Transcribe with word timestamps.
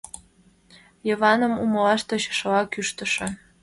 Йываным 1.07 1.53
умылаш 1.63 2.01
тӧчышыла 2.07 2.61
кӱтыштӧ. 2.71 3.27